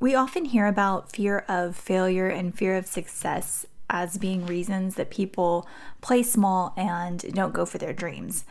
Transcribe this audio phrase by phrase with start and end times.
[0.00, 5.10] We often hear about fear of failure and fear of success as being reasons that
[5.10, 5.66] people
[6.00, 8.44] play small and don't go for their dreams.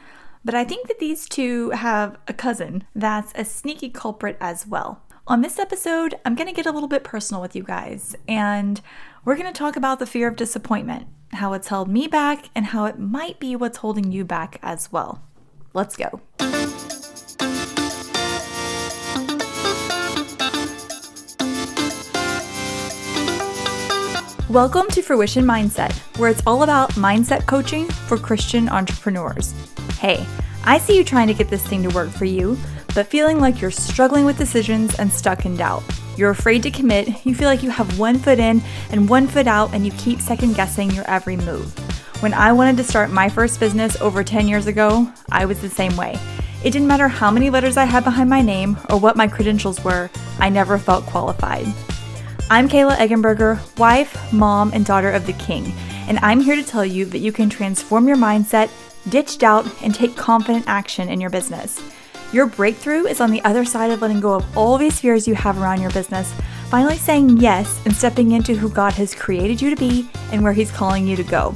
[0.44, 5.02] But I think that these two have a cousin that's a sneaky culprit as well.
[5.26, 8.82] On this episode, I'm going to get a little bit personal with you guys, and
[9.24, 12.68] we're going to talk about the fear of disappointment, how it's held me back, and
[12.68, 15.22] how it might be what's holding you back as well.
[15.74, 16.22] Let's go.
[24.50, 29.54] Welcome to Fruition Mindset, where it's all about mindset coaching for Christian entrepreneurs.
[30.00, 30.26] Hey,
[30.64, 32.58] I see you trying to get this thing to work for you,
[32.96, 35.84] but feeling like you're struggling with decisions and stuck in doubt.
[36.16, 39.48] You're afraid to commit, you feel like you have one foot in and one foot
[39.48, 41.78] out, and you keep second guessing your every move.
[42.22, 45.70] When I wanted to start my first business over 10 years ago, I was the
[45.70, 46.18] same way.
[46.64, 49.84] It didn't matter how many letters I had behind my name or what my credentials
[49.84, 51.68] were, I never felt qualified.
[52.50, 55.74] I'm Kayla Eggenberger, wife, mom, and daughter of the King,
[56.08, 58.70] and I'm here to tell you that you can transform your mindset,
[59.10, 61.84] ditch doubt, and take confident action in your business.
[62.32, 65.36] Your breakthrough is on the other side of letting go of all these fears you
[65.36, 66.34] have around your business,
[66.70, 70.54] finally saying yes and stepping into who God has created you to be and where
[70.54, 71.54] He's calling you to go.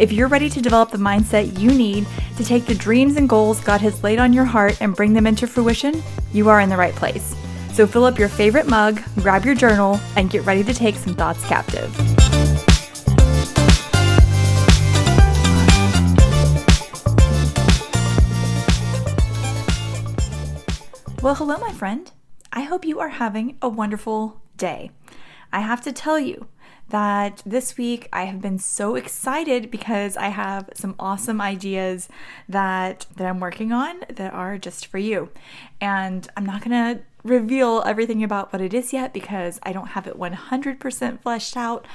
[0.00, 2.04] If you're ready to develop the mindset you need
[2.36, 5.28] to take the dreams and goals God has laid on your heart and bring them
[5.28, 7.36] into fruition, you are in the right place.
[7.76, 11.14] So fill up your favorite mug, grab your journal, and get ready to take some
[11.14, 11.94] thoughts captive.
[21.22, 22.10] Well, hello, my friend.
[22.50, 24.90] I hope you are having a wonderful day.
[25.52, 26.48] I have to tell you
[26.88, 32.08] that this week I have been so excited because I have some awesome ideas
[32.48, 35.28] that that I'm working on that are just for you.
[35.78, 39.88] And I'm not going to reveal everything about what it is yet because I don't
[39.88, 41.86] have it 100% fleshed out,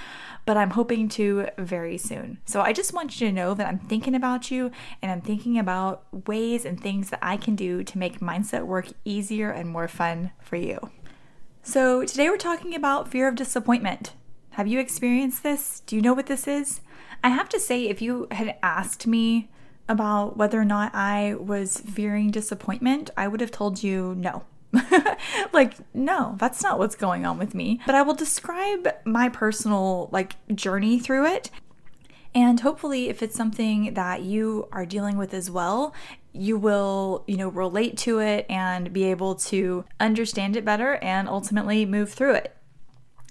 [0.45, 2.39] but I'm hoping to very soon.
[2.45, 4.71] So I just want you to know that I'm thinking about you
[5.01, 8.87] and I'm thinking about ways and things that I can do to make mindset work
[9.05, 10.91] easier and more fun for you.
[11.63, 14.13] So today we're talking about fear of disappointment.
[14.51, 15.81] Have you experienced this?
[15.85, 16.81] Do you know what this is?
[17.23, 19.49] I have to say, if you had asked me
[19.87, 24.43] about whether or not I was fearing disappointment, I would have told you no.
[25.53, 27.79] like no that's not what's going on with me.
[27.85, 31.49] But i will describe my personal like journey through it.
[32.33, 35.93] And hopefully if it's something that you are dealing with as well
[36.33, 41.27] you will you know relate to it and be able to understand it better and
[41.27, 42.55] ultimately move through it.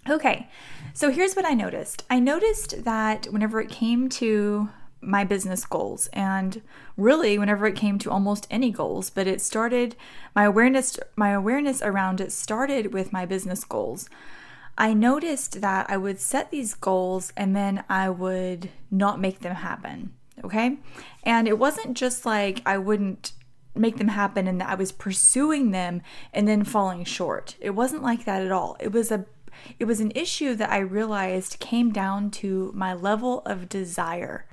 [0.09, 0.49] Okay
[0.93, 2.05] so here's what i noticed.
[2.11, 4.69] I noticed that whenever it came to
[5.01, 6.09] my business goals.
[6.13, 6.63] And
[6.97, 9.97] really whenever it came to almost any goals but it started
[10.35, 14.09] my awareness my awareness around it started with my business goals.
[14.79, 19.57] I noticed that i would set these goals and then i would not make them
[19.57, 20.13] happen
[20.45, 20.79] okay?
[21.23, 23.33] And it wasn't just like i wouldn't
[23.75, 26.03] make them happen and that i was pursuing them
[26.33, 27.57] and then falling short.
[27.61, 28.77] It wasn't like that at all.
[28.81, 29.27] It was a
[29.79, 34.47] it was an issue that i realized came down to my level of desire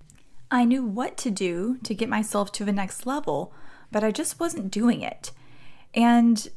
[0.50, 3.54] I knew what to do to get myself to the next level,
[3.92, 5.32] but I just wasn't doing it.
[5.94, 6.48] And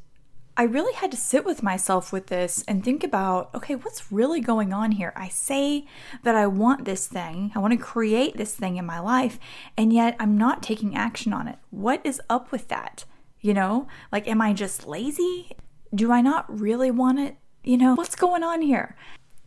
[0.56, 4.41] I really had to sit with myself with this and think about okay, what's really
[4.41, 5.12] going on here?
[5.17, 5.87] I say
[6.23, 9.39] that I want this thing, I want to create this thing in my life,
[9.77, 11.59] and yet I'm not taking action on it.
[11.71, 13.05] What is up with that?
[13.41, 15.53] You know, like, am I just lazy?
[15.95, 17.37] Do I not really want it?
[17.65, 18.97] You know, what's going on here?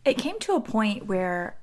[0.04, 1.58] It came to a point where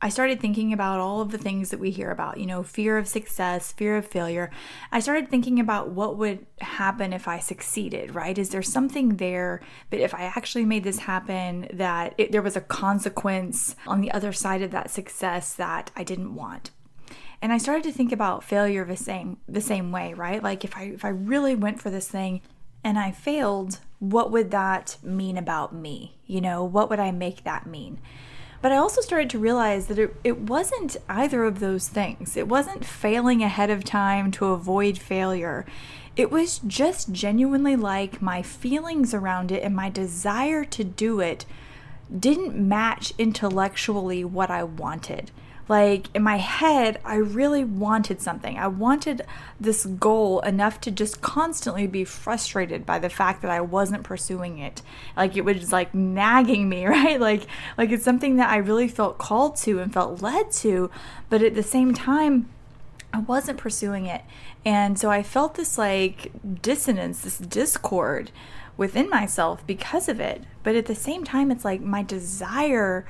[0.00, 2.98] I started thinking about all of the things that we hear about, you know, fear
[2.98, 4.50] of success, fear of failure.
[4.92, 8.36] I started thinking about what would happen if I succeeded, right?
[8.36, 12.56] Is there something there but if I actually made this happen that it, there was
[12.56, 16.70] a consequence on the other side of that success that I didn't want?
[17.40, 20.42] And I started to think about failure the same the same way, right?
[20.42, 22.42] Like if I if I really went for this thing
[22.82, 26.18] and I failed, what would that mean about me?
[26.26, 28.00] You know, what would I make that mean?
[28.64, 32.34] But I also started to realize that it, it wasn't either of those things.
[32.34, 35.66] It wasn't failing ahead of time to avoid failure.
[36.16, 41.44] It was just genuinely like my feelings around it and my desire to do it
[42.18, 45.30] didn't match intellectually what I wanted.
[45.68, 48.58] Like in my head, I really wanted something.
[48.58, 49.22] I wanted
[49.58, 54.58] this goal enough to just constantly be frustrated by the fact that I wasn't pursuing
[54.58, 54.82] it.
[55.16, 57.18] Like it was like nagging me, right?
[57.18, 57.46] Like
[57.78, 60.90] like it's something that I really felt called to and felt led to,
[61.30, 62.50] but at the same time,
[63.12, 64.22] I wasn't pursuing it.
[64.64, 68.32] And so I felt this like dissonance, this discord
[68.76, 70.42] within myself because of it.
[70.62, 73.06] But at the same time, it's like my desire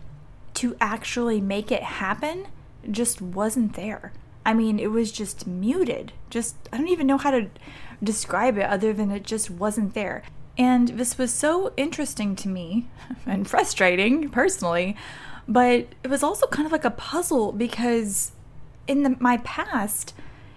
[0.55, 2.47] to actually make it happen
[2.91, 4.13] just wasn't there.
[4.47, 6.13] I mean, it was just muted.
[6.31, 7.49] Just, I don't even know how to
[8.03, 10.23] describe it other than it just wasn't there.
[10.57, 12.89] And this was so interesting to me
[13.27, 14.97] and frustrating personally,
[15.49, 18.33] but it was also kind of like a puzzle because
[18.87, 20.15] in the, my past,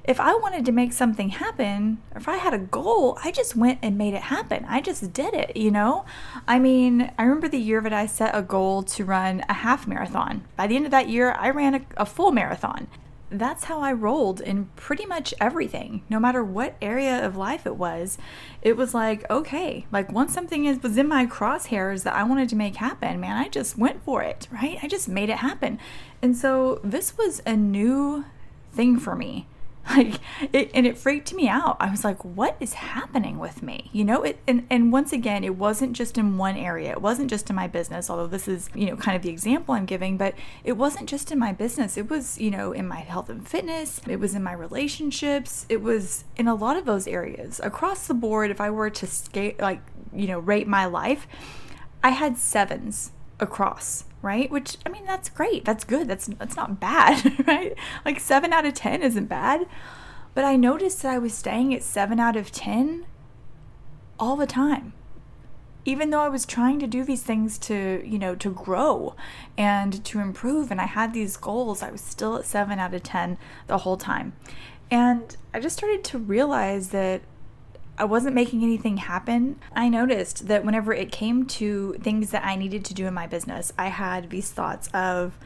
[0.07, 3.79] if I wanted to make something happen, if I had a goal, I just went
[3.81, 4.65] and made it happen.
[4.69, 6.05] I just did it, you know?
[6.47, 9.85] I mean, I remember the year that I set a goal to run a half
[9.85, 10.45] marathon.
[10.55, 12.87] By the end of that year, I ran a, a full marathon.
[13.29, 17.75] That's how I rolled in pretty much everything, no matter what area of life it
[17.75, 18.17] was.
[18.61, 22.47] It was like, okay, like once something is, was in my crosshairs that I wanted
[22.47, 24.79] to make happen, man, I just went for it, right?
[24.81, 25.79] I just made it happen.
[26.21, 28.23] And so this was a new
[28.71, 29.47] thing for me
[29.95, 30.15] like
[30.53, 31.77] it, and it freaked me out.
[31.79, 33.89] I was like what is happening with me?
[33.93, 36.91] You know it and, and once again it wasn't just in one area.
[36.91, 39.73] It wasn't just in my business although this is you know kind of the example
[39.73, 41.97] i'm giving but it wasn't just in my business.
[41.97, 44.01] It was you know in my health and fitness.
[44.07, 45.65] It was in my relationships.
[45.69, 47.61] It was in a lot of those areas.
[47.63, 49.81] Across the board if i were to skate like
[50.13, 51.27] you know rate my life
[52.03, 54.51] i had sevens across right?
[54.51, 55.63] Which I mean that's great.
[55.63, 56.09] That's good.
[56.09, 57.75] That's that's not bad, right?
[58.03, 59.65] Like 7 out of 10 isn't bad.
[60.35, 63.05] But I noticed that I was staying at 7 out of 10
[64.19, 64.91] all the time.
[65.85, 69.15] Even though I was trying to do these things to, you know, to grow
[69.57, 73.03] and to improve and I had these goals, I was still at 7 out of
[73.03, 73.37] 10
[73.67, 74.33] the whole time.
[74.91, 77.21] And I just started to realize that
[77.97, 79.59] I wasn't making anything happen.
[79.75, 83.27] I noticed that whenever it came to things that I needed to do in my
[83.27, 85.37] business, I had these thoughts of,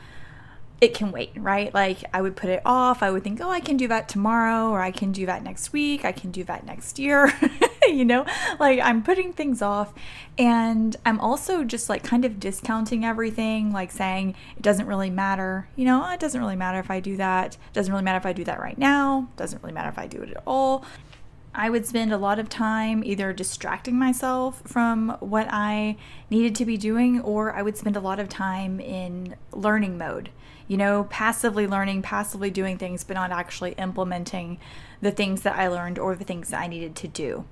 [0.81, 1.71] it can wait, right?
[1.74, 3.03] Like I would put it off.
[3.03, 5.71] I would think, oh, I can do that tomorrow, or I can do that next
[5.71, 7.31] week, I can do that next year.
[7.88, 8.25] you know,
[8.59, 9.94] like I'm putting things off.
[10.38, 15.69] And I'm also just like kind of discounting everything, like saying it doesn't really matter.
[15.75, 17.53] You know, oh, it doesn't really matter if I do that.
[17.53, 19.30] It doesn't really matter if I do that right now.
[19.31, 20.83] It doesn't really matter if I do it at all.
[21.53, 25.98] I would spend a lot of time either distracting myself from what I
[26.30, 30.30] needed to be doing, or I would spend a lot of time in learning mode.
[30.68, 34.59] You know, passively learning, passively doing things, but not actually implementing
[35.01, 37.45] the things that I learned or the things that I needed to do.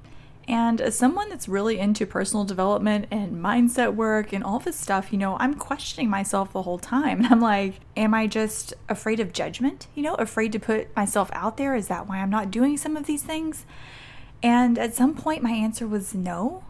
[0.49, 5.13] And as someone that's really into personal development and mindset work and all this stuff,
[5.13, 7.23] you know, I'm questioning myself the whole time.
[7.29, 9.85] I'm like, am I just afraid of judgment?
[9.93, 11.75] You know, afraid to put myself out there?
[11.75, 13.67] Is that why I'm not doing some of these things?
[14.41, 16.63] And at some point, my answer was no.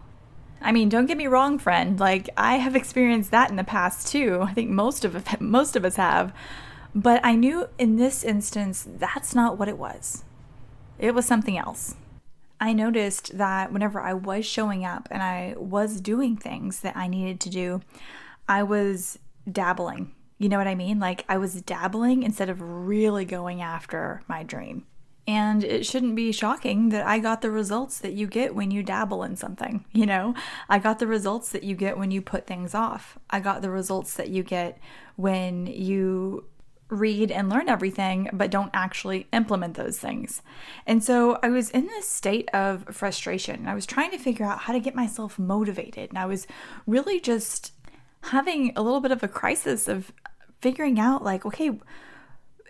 [0.61, 1.97] I mean, don't get me wrong, friend.
[1.97, 4.41] Like I have experienced that in the past too.
[4.41, 6.33] I think most of most of us have.
[6.93, 10.25] But I knew in this instance that's not what it was.
[10.97, 11.95] It was something else.
[12.59, 17.07] I noticed that whenever I was showing up and I was doing things that I
[17.07, 17.81] needed to do,
[18.47, 19.19] I was
[19.49, 20.13] dabbling.
[20.37, 20.99] You know what I mean?
[20.99, 24.85] Like I was dabbling instead of really going after my dream.
[25.27, 28.81] And it shouldn't be shocking that I got the results that you get when you
[28.81, 29.85] dabble in something.
[29.93, 30.33] You know,
[30.69, 33.19] I got the results that you get when you put things off.
[33.29, 34.79] I got the results that you get
[35.17, 36.45] when you
[36.89, 40.41] read and learn everything, but don't actually implement those things.
[40.87, 43.67] And so I was in this state of frustration.
[43.67, 46.09] I was trying to figure out how to get myself motivated.
[46.09, 46.47] And I was
[46.87, 47.73] really just
[48.23, 50.11] having a little bit of a crisis of
[50.61, 51.79] figuring out, like, okay,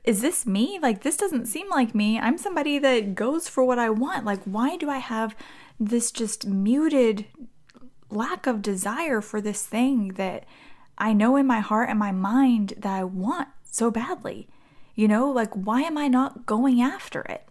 [0.04, 0.80] is this me?
[0.82, 2.20] Like, this doesn't seem like me.
[2.20, 4.26] I'm somebody that goes for what I want.
[4.26, 5.36] Like, why do I have
[5.80, 7.26] this just muted
[8.10, 10.46] lack of desire for this thing that
[10.98, 13.48] I know in my heart and my mind that I want?
[13.70, 14.48] So badly?
[14.96, 17.48] You know, like, why am I not going after it?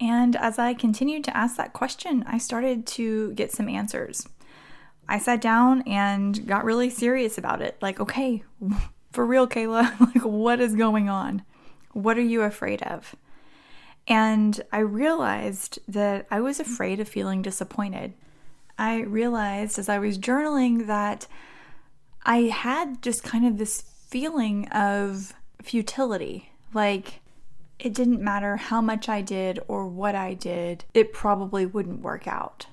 [0.00, 4.28] And as I continued to ask that question, I started to get some answers.
[5.08, 7.76] I sat down and got really serious about it.
[7.80, 8.42] Like, okay,
[9.12, 11.42] for real, Kayla, like, what is going on?
[11.92, 13.14] What are you afraid of?
[14.08, 18.14] And I realized that I was afraid of feeling disappointed.
[18.78, 21.26] I realized as I was journaling that
[22.24, 26.50] I had just kind of this feeling of futility.
[26.74, 27.20] Like,
[27.78, 32.26] it didn't matter how much I did or what I did, it probably wouldn't work
[32.26, 32.66] out.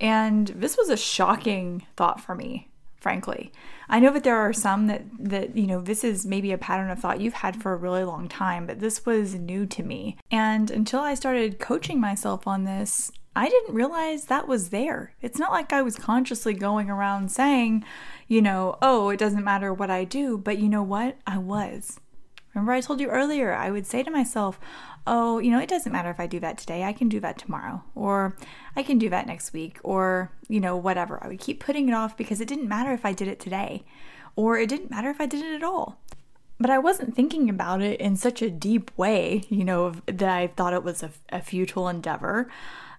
[0.00, 2.68] And this was a shocking thought for me,
[3.00, 3.52] frankly.
[3.88, 6.90] I know that there are some that that you know this is maybe a pattern
[6.90, 10.18] of thought you've had for a really long time, but this was new to me.
[10.30, 15.12] And until I started coaching myself on this, I didn't realize that was there.
[15.20, 17.84] It's not like I was consciously going around saying,
[18.26, 21.18] you know, oh, it doesn't matter what I do, but you know what?
[21.26, 22.00] I was.
[22.54, 24.58] Remember, I told you earlier, I would say to myself,
[25.06, 26.82] oh, you know, it doesn't matter if I do that today.
[26.82, 28.38] I can do that tomorrow, or
[28.74, 31.22] I can do that next week, or, you know, whatever.
[31.22, 33.84] I would keep putting it off because it didn't matter if I did it today,
[34.34, 36.00] or it didn't matter if I did it at all.
[36.58, 40.46] But I wasn't thinking about it in such a deep way, you know, that I
[40.46, 42.48] thought it was a, a futile endeavor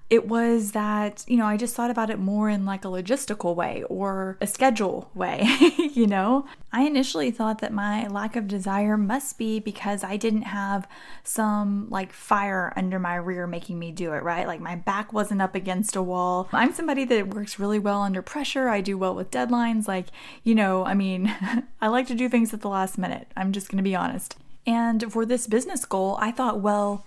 [0.09, 3.55] it was that, you know, I just thought about it more in like a logistical
[3.55, 5.45] way or a schedule way,
[5.93, 6.45] you know?
[6.71, 10.87] I initially thought that my lack of desire must be because I didn't have
[11.23, 14.47] some like fire under my rear making me do it, right?
[14.47, 16.47] Like my back wasn't up against a wall.
[16.53, 18.69] I'm somebody that works really well under pressure.
[18.69, 19.89] I do well with deadlines.
[19.89, 20.07] Like,
[20.43, 21.35] you know, I mean,
[21.81, 23.27] I like to do things at the last minute.
[23.35, 24.37] I'm just going to be honest.
[24.65, 27.05] And for this business goal, I thought, well,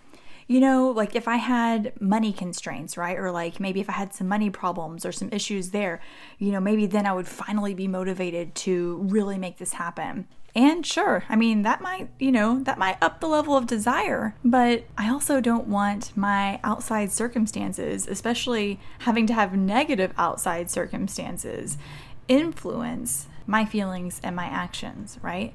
[0.51, 3.17] you know, like if I had money constraints, right?
[3.17, 6.01] Or like maybe if I had some money problems or some issues there,
[6.41, 10.27] you know, maybe then I would finally be motivated to really make this happen.
[10.57, 14.35] And sure, I mean, that might, you know, that might up the level of desire,
[14.45, 21.79] but I also don't want my outside circumstances, especially having to have negative outside circumstances,
[22.27, 25.55] influence my feelings and my actions, right?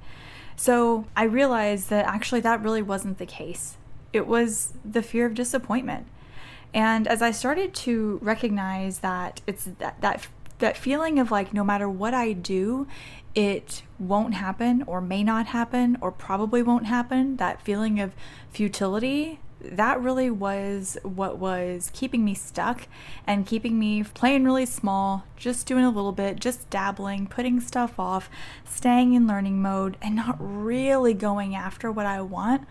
[0.55, 3.75] So I realized that actually that really wasn't the case
[4.15, 6.07] it was the fear of disappointment.
[6.73, 10.27] And as I started to recognize that it's that that
[10.59, 12.87] that feeling of like no matter what I do,
[13.33, 18.13] it won't happen or may not happen or probably won't happen, that feeling of
[18.49, 22.87] futility, that really was what was keeping me stuck
[23.27, 27.99] and keeping me playing really small, just doing a little bit, just dabbling, putting stuff
[27.99, 28.29] off,
[28.63, 32.65] staying in learning mode, and not really going after what I want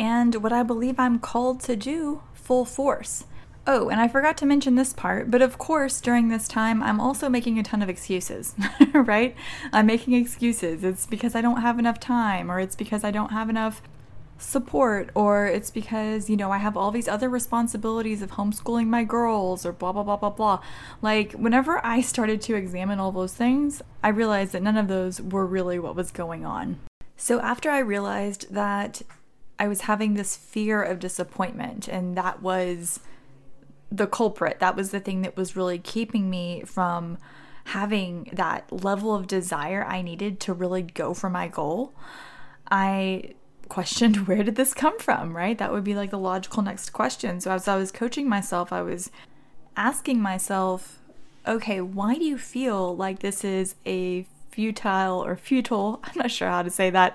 [0.00, 3.24] and what I believe I'm called to do full force.
[3.66, 6.98] Oh, and I forgot to mention this part, but of course, during this time, I'm
[6.98, 8.54] also making a ton of excuses,
[8.94, 9.36] right?
[9.74, 10.82] I'm making excuses.
[10.82, 13.82] It's because I don't have enough time, or it's because I don't have enough
[14.38, 19.04] support, or it's because, you know, I have all these other responsibilities of homeschooling my
[19.04, 20.62] girls, or blah, blah, blah, blah, blah.
[21.02, 25.20] Like, whenever I started to examine all those things, I realized that none of those
[25.20, 26.80] were really what was going on.
[27.18, 29.02] So, after I realized that
[29.60, 33.00] I was having this fear of disappointment, and that was
[33.92, 34.58] the culprit.
[34.58, 37.18] That was the thing that was really keeping me from
[37.64, 41.92] having that level of desire I needed to really go for my goal.
[42.70, 43.34] I
[43.68, 45.58] questioned where did this come from, right?
[45.58, 47.38] That would be like the logical next question.
[47.38, 49.10] So as I was coaching myself, I was
[49.76, 51.00] asking myself,
[51.46, 56.48] okay, why do you feel like this is a futile or futile, I'm not sure
[56.48, 57.14] how to say that,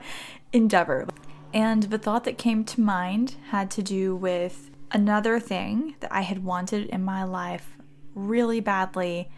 [0.53, 1.07] endeavor?
[1.55, 6.21] And the thought that came to mind had to do with another thing that I
[6.21, 7.77] had wanted in my life
[8.13, 9.29] really badly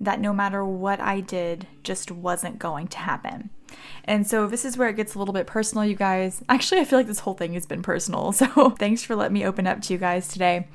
[0.00, 3.50] that no matter what I did, just wasn't going to happen.
[4.04, 6.42] And so this is where it gets a little bit personal, you guys.
[6.48, 8.32] Actually, I feel like this whole thing has been personal.
[8.36, 10.68] So thanks for letting me open up to you guys today.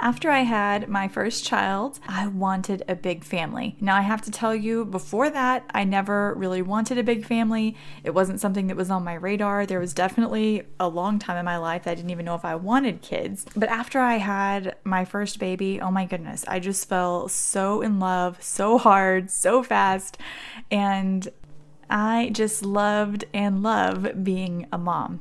[0.00, 3.76] After I had my first child, I wanted a big family.
[3.80, 7.76] Now, I have to tell you, before that, I never really wanted a big family.
[8.02, 9.64] It wasn't something that was on my radar.
[9.64, 12.44] There was definitely a long time in my life that I didn't even know if
[12.44, 13.46] I wanted kids.
[13.54, 18.00] But after I had my first baby, oh my goodness, I just fell so in
[18.00, 20.18] love so hard, so fast.
[20.70, 21.28] And
[21.92, 25.20] I just loved and love being a mom.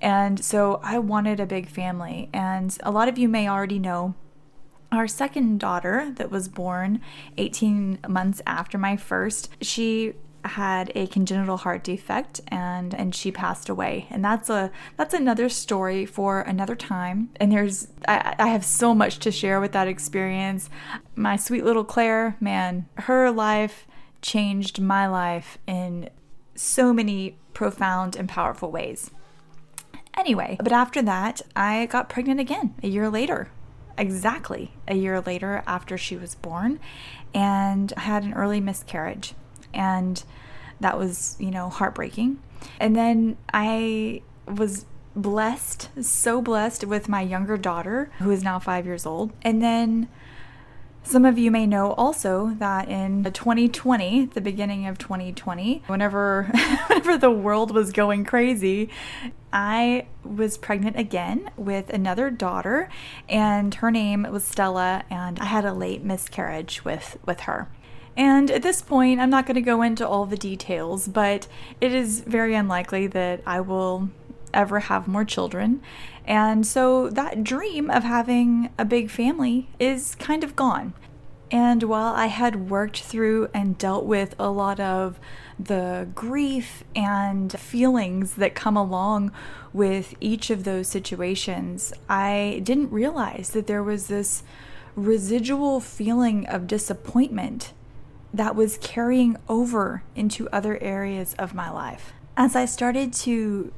[0.00, 2.28] And so I wanted a big family.
[2.34, 4.14] And a lot of you may already know
[4.92, 7.00] our second daughter that was born
[7.38, 10.12] 18 months after my first, she
[10.44, 15.48] had a congenital heart defect and and she passed away and that's a that's another
[15.48, 19.86] story for another time and there's I, I have so much to share with that
[19.86, 20.68] experience
[21.14, 23.86] my sweet little claire man her life
[24.22, 26.08] changed my life in
[26.54, 29.10] so many profound and powerful ways
[30.16, 33.48] Anyway, but after that, I got pregnant again a year later.
[33.96, 36.80] Exactly a year later after she was born,
[37.34, 39.34] and I had an early miscarriage.
[39.72, 40.22] And
[40.80, 42.42] that was, you know, heartbreaking.
[42.78, 44.84] And then I was
[45.16, 49.32] blessed, so blessed with my younger daughter, who is now five years old.
[49.42, 50.08] And then
[51.04, 56.44] some of you may know also that in 2020, the beginning of 2020, whenever
[56.88, 58.88] whenever the world was going crazy,
[59.52, 62.88] I was pregnant again with another daughter
[63.28, 67.68] and her name was Stella and I had a late miscarriage with with her.
[68.16, 71.48] And at this point, I'm not going to go into all the details, but
[71.80, 74.10] it is very unlikely that I will
[74.54, 75.82] ever have more children.
[76.24, 80.94] And so that dream of having a big family is kind of gone.
[81.50, 85.20] And while I had worked through and dealt with a lot of
[85.58, 89.32] the grief and feelings that come along
[89.72, 94.42] with each of those situations, I didn't realize that there was this
[94.96, 97.74] residual feeling of disappointment
[98.32, 102.14] that was carrying over into other areas of my life.
[102.34, 103.72] As I started to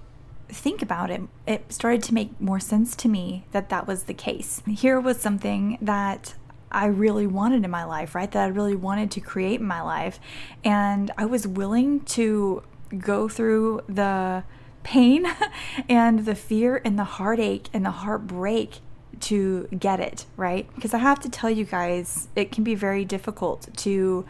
[0.48, 4.14] think about it, it started to make more sense to me that that was the
[4.14, 4.62] case.
[4.66, 6.34] Here was something that
[6.70, 8.30] I really wanted in my life, right?
[8.30, 10.18] That I really wanted to create in my life.
[10.64, 12.62] And I was willing to
[12.98, 14.44] go through the
[14.82, 15.26] pain
[15.88, 18.80] and the fear and the heartache and the heartbreak
[19.20, 20.68] to get it, right?
[20.74, 24.24] Because I have to tell you guys, it can be very difficult to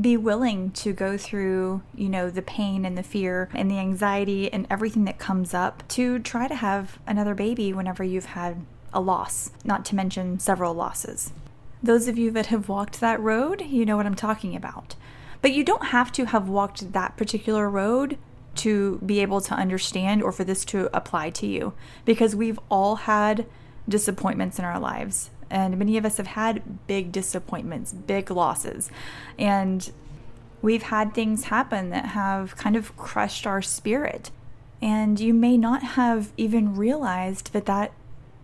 [0.00, 4.50] be willing to go through, you know, the pain and the fear and the anxiety
[4.52, 9.00] and everything that comes up to try to have another baby whenever you've had a
[9.00, 11.32] loss, not to mention several losses.
[11.82, 14.94] Those of you that have walked that road, you know what I'm talking about.
[15.40, 18.16] But you don't have to have walked that particular road
[18.54, 21.72] to be able to understand or for this to apply to you
[22.04, 23.46] because we've all had
[23.88, 25.30] disappointments in our lives.
[25.52, 28.90] And many of us have had big disappointments, big losses.
[29.38, 29.92] And
[30.62, 34.30] we've had things happen that have kind of crushed our spirit.
[34.80, 37.92] And you may not have even realized that that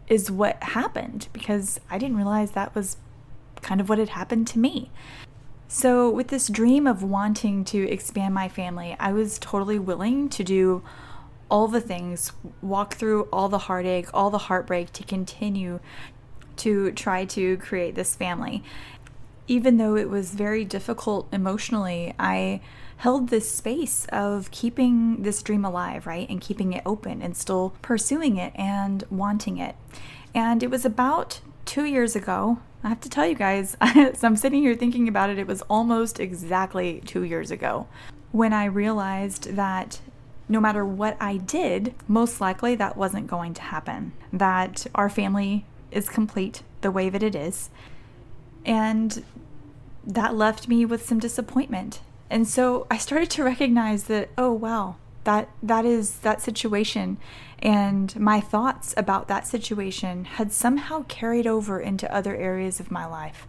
[0.07, 2.99] is what happened because I didn't realize that was
[3.63, 4.91] kind of what had happened to me.
[5.67, 10.45] So, with this dream of wanting to expand my family, I was totally willing to
[10.45, 10.83] do
[11.51, 15.81] all the things, walk through all the heartache, all the heartbreak to continue
[16.59, 18.63] to try to create this family.
[19.47, 22.61] Even though it was very difficult emotionally, I
[22.99, 26.29] held this space of keeping this dream alive, right?
[26.29, 29.77] And keeping it open and still pursuing it and wanting it.
[30.35, 32.59] And it was about two years ago.
[32.83, 35.63] I have to tell you guys, as I'm sitting here thinking about it, it was
[35.63, 37.87] almost exactly two years ago
[38.33, 40.01] when I realized that
[40.49, 44.13] no matter what I did, most likely that wasn't going to happen.
[44.33, 47.71] That our family is complete the way that it is.
[48.65, 49.25] And
[50.05, 52.01] that left me with some disappointment.
[52.31, 57.19] And so I started to recognize that, oh wow, that that is that situation
[57.61, 63.05] and my thoughts about that situation had somehow carried over into other areas of my
[63.05, 63.47] life.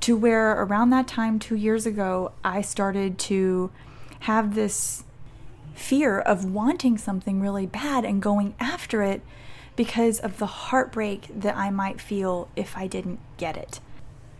[0.00, 3.70] To where around that time 2 years ago, I started to
[4.20, 5.04] have this
[5.74, 9.22] fear of wanting something really bad and going after it
[9.78, 13.78] because of the heartbreak that I might feel if I didn't get it.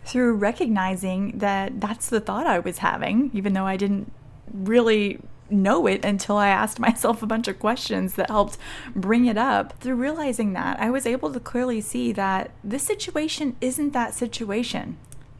[0.03, 4.11] Through recognizing that that's the thought I was having, even though I didn't
[4.53, 8.57] really know it until I asked myself a bunch of questions that helped
[8.93, 9.79] bring it up.
[9.79, 14.97] Through realizing that, I was able to clearly see that this situation isn't that situation.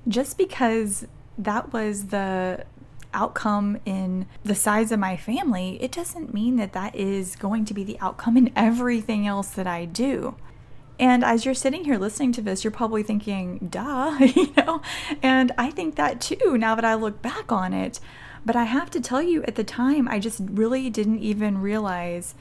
[0.07, 1.07] Just because
[1.37, 2.63] that was the
[3.13, 7.73] outcome in the size of my family, it doesn't mean that that is going to
[7.73, 10.35] be the outcome in everything else that I do.
[10.99, 14.81] And as you're sitting here listening to this, you're probably thinking, duh, you know?
[15.23, 17.99] And I think that too, now that I look back on it.
[18.45, 22.35] But I have to tell you, at the time, I just really didn't even realize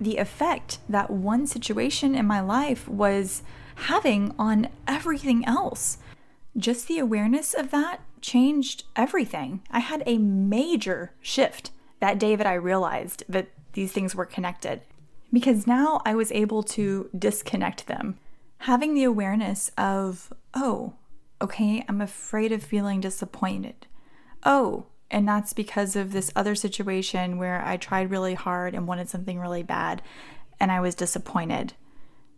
[0.00, 3.42] the effect that one situation in my life was
[3.86, 5.98] having on everything else.
[6.56, 9.62] Just the awareness of that changed everything.
[9.70, 14.82] I had a major shift that day that I realized that these things were connected
[15.32, 18.18] because now I was able to disconnect them.
[18.58, 20.94] Having the awareness of, oh,
[21.40, 23.86] okay, I'm afraid of feeling disappointed.
[24.44, 29.08] Oh, and that's because of this other situation where I tried really hard and wanted
[29.08, 30.02] something really bad
[30.58, 31.74] and I was disappointed.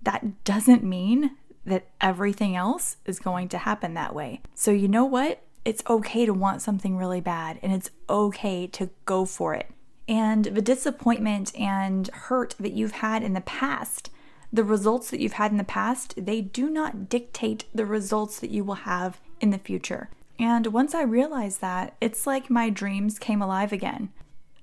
[0.03, 1.33] That doesn't mean
[1.65, 4.41] that everything else is going to happen that way.
[4.55, 5.43] So, you know what?
[5.65, 9.71] It's okay to want something really bad and it's okay to go for it.
[10.09, 14.11] And the disappointment and hurt that you've had in the past,
[14.53, 18.51] the results that you've had in the past, they do not dictate the results that
[18.51, 20.11] you will have in the future.
[20.39, 24.11] And once I realized that, it's like my dreams came alive again.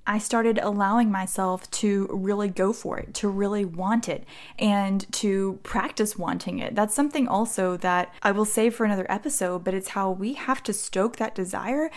[0.09, 4.25] I started allowing myself to really go for it, to really want it,
[4.57, 6.73] and to practice wanting it.
[6.73, 10.63] That's something also that I will save for another episode, but it's how we have
[10.63, 11.91] to stoke that desire.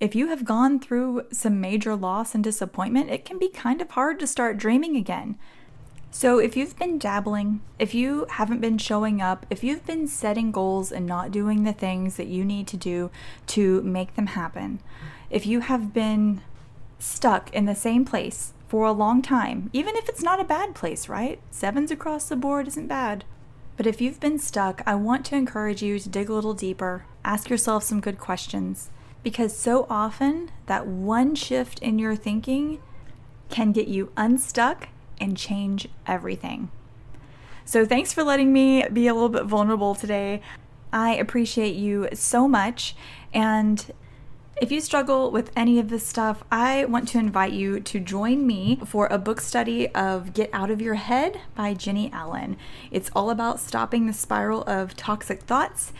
[0.00, 3.92] If you have gone through some major loss and disappointment, it can be kind of
[3.92, 5.38] hard to start dreaming again.
[6.10, 10.50] So, if you've been dabbling, if you haven't been showing up, if you've been setting
[10.50, 13.12] goals and not doing the things that you need to do
[13.48, 14.80] to make them happen,
[15.30, 16.40] if you have been
[17.04, 20.74] stuck in the same place for a long time, even if it's not a bad
[20.74, 21.40] place, right?
[21.50, 23.24] Sevens across the board isn't bad.
[23.76, 27.04] But if you've been stuck, I want to encourage you to dig a little deeper
[27.24, 28.90] ask yourself some good questions
[29.22, 32.80] because so often that one shift in your thinking
[33.48, 34.88] can get you unstuck
[35.20, 36.70] and change everything.
[37.64, 40.42] So, thanks for letting me be a little bit vulnerable today.
[40.92, 42.94] I appreciate you so much.
[43.32, 43.90] And
[44.56, 48.46] if you struggle with any of this stuff, I want to invite you to join
[48.46, 52.56] me for a book study of Get Out of Your Head by Jennie Allen.
[52.92, 55.92] It's all about stopping the spiral of toxic thoughts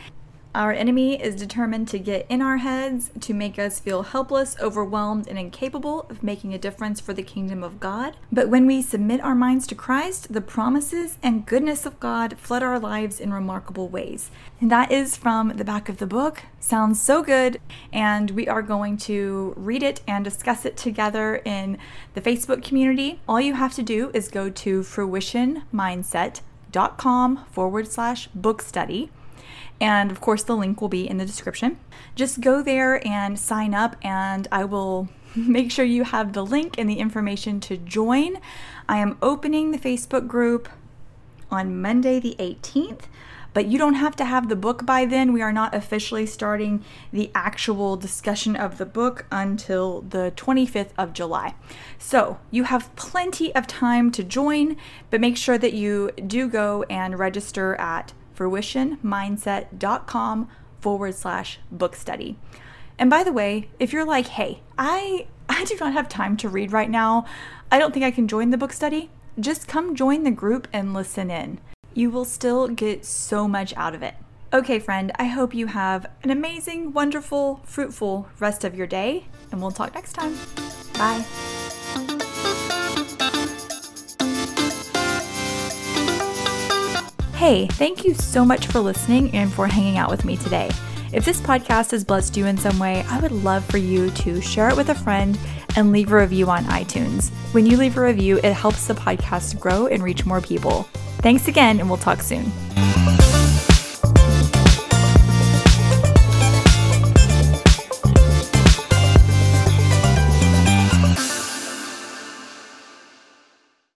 [0.55, 5.27] our enemy is determined to get in our heads, to make us feel helpless, overwhelmed,
[5.27, 8.15] and incapable of making a difference for the kingdom of God.
[8.31, 12.63] But when we submit our minds to Christ, the promises and goodness of God flood
[12.63, 14.31] our lives in remarkable ways.
[14.61, 16.43] And that is from the back of the book.
[16.59, 17.59] Sounds so good.
[17.91, 21.77] And we are going to read it and discuss it together in
[22.13, 23.19] the Facebook community.
[23.27, 29.11] All you have to do is go to fruitionmindset.com forward slash book study.
[29.81, 31.77] And of course, the link will be in the description.
[32.15, 36.75] Just go there and sign up, and I will make sure you have the link
[36.77, 38.37] and the information to join.
[38.87, 40.69] I am opening the Facebook group
[41.51, 43.03] on Monday, the 18th.
[43.55, 45.31] But you don't have to have the book by then.
[45.31, 46.83] We are not officially starting
[47.13, 51.55] the actual discussion of the book until the 25th of July.
[51.97, 54.75] So you have plenty of time to join,
[55.09, 62.37] but make sure that you do go and register at fruitionmindset.com forward slash book study.
[62.97, 66.49] And by the way, if you're like, hey, I I do not have time to
[66.49, 67.25] read right now,
[67.71, 70.93] I don't think I can join the book study, just come join the group and
[70.93, 71.59] listen in.
[71.93, 74.15] You will still get so much out of it.
[74.53, 79.61] Okay, friend, I hope you have an amazing, wonderful, fruitful rest of your day, and
[79.61, 80.37] we'll talk next time.
[80.93, 81.54] Bye.
[87.35, 90.71] Hey, thank you so much for listening and for hanging out with me today.
[91.11, 94.39] If this podcast has blessed you in some way, I would love for you to
[94.39, 95.37] share it with a friend
[95.75, 97.31] and leave a review on iTunes.
[97.51, 100.83] When you leave a review, it helps the podcast grow and reach more people.
[101.19, 102.51] Thanks again, and we'll talk soon.